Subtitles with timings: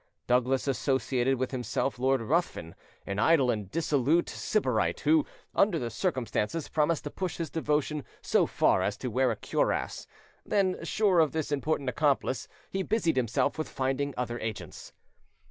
[0.25, 2.73] Douglas associated with himself Lord Ruthven,
[3.05, 8.47] an idle and dissolute sybarite, who under the circumstances promised to push his devotion so
[8.47, 10.07] far as to wear a cuirass;
[10.43, 14.91] then, sure of this important accomplice, he busied himself with finding other agents.